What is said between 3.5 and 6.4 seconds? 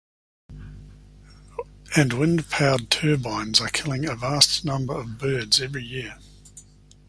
are killing a vast number of birds every year.